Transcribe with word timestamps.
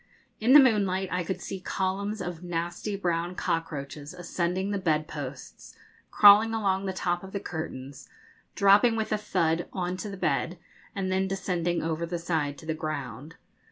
In 0.39 0.53
the 0.53 0.59
moonlight 0.59 1.09
I 1.11 1.23
could 1.23 1.41
see 1.41 1.59
columns 1.59 2.21
of 2.23 2.41
nasty 2.41 2.95
brown 2.95 3.35
cockroaches 3.35 4.15
ascending 4.15 4.71
the 4.71 4.79
bedposts, 4.79 5.75
crawling 6.09 6.55
along 6.55 6.87
the 6.87 6.91
top 6.91 7.23
of 7.23 7.33
the 7.33 7.39
curtains, 7.39 8.09
dropping 8.55 8.95
with 8.95 9.11
a 9.11 9.17
thud 9.19 9.67
on 9.71 9.97
to 9.97 10.09
the 10.09 10.17
bed, 10.17 10.57
and 10.95 11.11
then 11.11 11.27
descending 11.27 11.83
over 11.83 12.07
the 12.07 12.17
side 12.17 12.57
to 12.57 12.65
the 12.65 12.73
ground. 12.73 13.35